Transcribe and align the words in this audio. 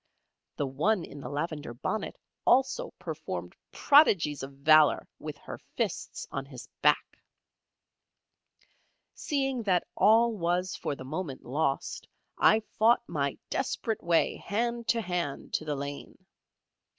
The 0.55 0.65
one 0.65 1.05
in 1.05 1.19
the 1.19 1.29
lavender 1.29 1.75
bonnet 1.75 2.17
also 2.43 2.89
performed 2.97 3.55
prodigies 3.71 4.41
of 4.41 4.51
valour 4.53 5.07
with 5.19 5.37
her 5.37 5.59
fists 5.75 6.27
on 6.31 6.43
his 6.47 6.67
back. 6.81 7.21
Seeing 9.13 9.61
that 9.61 9.85
all 9.95 10.33
was 10.35 10.75
for 10.75 10.95
the 10.95 11.05
moment 11.05 11.45
lost, 11.45 12.07
I 12.35 12.61
fought 12.79 13.07
my 13.07 13.37
desperate 13.51 14.01
way 14.01 14.37
hand 14.37 14.87
to 14.87 15.01
hand 15.01 15.53
to 15.53 15.65
the 15.65 15.75
lane. 15.75 16.17